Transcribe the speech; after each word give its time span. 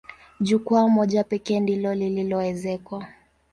Jukwaa 0.39 0.87
moja 0.89 1.23
pekee 1.23 1.59
ndilo 1.59 1.95
lililoezekwa. 1.95 3.07